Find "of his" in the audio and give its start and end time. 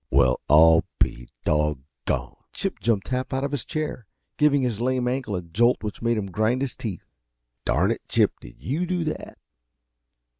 3.43-3.63